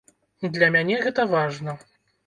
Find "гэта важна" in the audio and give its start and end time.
1.05-1.81